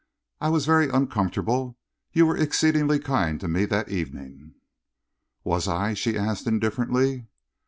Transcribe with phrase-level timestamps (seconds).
[0.39, 1.77] I was very uncomfortable.
[2.11, 4.55] You were exceedingly kind to me that evening."
[5.43, 7.27] "Was I?" she asked indifferently.